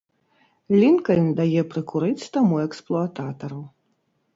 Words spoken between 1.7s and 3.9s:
прыкурыць таму эксплуататару.